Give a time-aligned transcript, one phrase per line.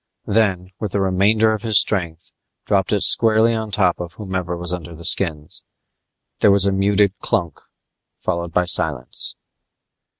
[0.25, 2.31] Then, with the remainder of his strength,
[2.65, 5.61] dropped it squarely on top of whomever was under the skins.
[6.39, 7.59] There was a muted clunk
[8.17, 9.35] followed by silence.